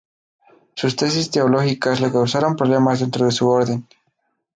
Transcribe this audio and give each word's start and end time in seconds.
Sus 0.73 0.95
tesis 0.95 1.29
teológicas 1.29 2.01
le 2.01 2.11
causaron 2.11 2.55
problemas 2.55 3.01
dentro 3.01 3.25
de 3.27 3.31
su 3.31 3.47
orden. 3.47 3.85